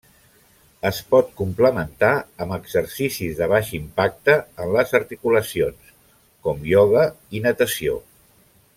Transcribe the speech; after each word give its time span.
Es 0.89 1.01
pot 1.09 1.27
complementar 1.41 2.09
amb 2.45 2.55
exercicis 2.57 3.37
de 3.41 3.49
baix 3.53 3.71
impacte 3.81 4.37
en 4.65 4.75
les 4.79 4.97
articulacions, 5.03 5.95
com 6.49 6.69
ioga 6.75 7.09
i 7.41 7.47
natació. 7.49 7.99